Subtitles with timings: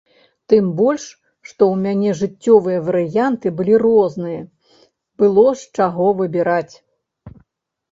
[0.51, 1.03] Тым больш,
[1.49, 4.41] што ў мяне жыццёвыя варыянты былі розныя,
[5.23, 6.75] было з чаго выбіраць.